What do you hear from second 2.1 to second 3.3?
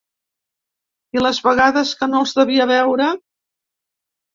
no els devia veure.